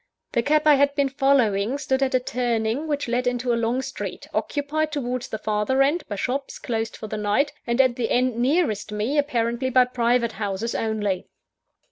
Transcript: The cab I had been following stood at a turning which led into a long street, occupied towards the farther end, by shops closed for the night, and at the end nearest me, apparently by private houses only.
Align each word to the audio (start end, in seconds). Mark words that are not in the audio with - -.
The 0.31 0.41
cab 0.41 0.63
I 0.65 0.73
had 0.73 0.95
been 0.95 1.09
following 1.09 1.77
stood 1.77 2.01
at 2.01 2.15
a 2.15 2.19
turning 2.19 2.87
which 2.87 3.07
led 3.07 3.27
into 3.27 3.53
a 3.53 3.53
long 3.53 3.83
street, 3.83 4.25
occupied 4.33 4.91
towards 4.91 5.27
the 5.27 5.37
farther 5.37 5.83
end, 5.83 6.05
by 6.07 6.15
shops 6.15 6.57
closed 6.57 6.97
for 6.97 7.05
the 7.05 7.17
night, 7.17 7.51
and 7.67 7.79
at 7.79 7.97
the 7.97 8.09
end 8.09 8.35
nearest 8.35 8.91
me, 8.91 9.19
apparently 9.19 9.69
by 9.69 9.85
private 9.85 10.31
houses 10.31 10.73
only. 10.73 11.27